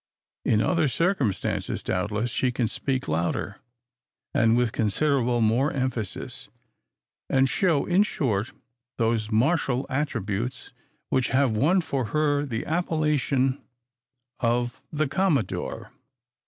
In 0.43 0.61
other 0.61 0.87
circumstances, 0.87 1.83
doubtless, 1.83 2.31
she 2.31 2.51
can 2.51 2.65
speak 2.65 3.07
louder, 3.07 3.57
and 4.33 4.57
with 4.57 4.71
considerable 4.71 5.41
more 5.41 5.71
emphasis; 5.71 6.49
and 7.29 7.47
show, 7.47 7.85
in 7.85 8.01
short, 8.01 8.51
those 8.97 9.29
martial 9.29 9.85
attributes 9.91 10.71
which 11.09 11.27
have 11.27 11.51
won 11.55 11.81
for 11.81 12.05
her 12.05 12.47
the 12.47 12.65
appellation 12.65 13.61
of 14.39 14.81
the 14.91 15.07
"Commodore." 15.07 15.91